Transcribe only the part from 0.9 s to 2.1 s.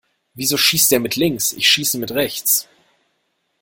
der mit links? Ich schieß mit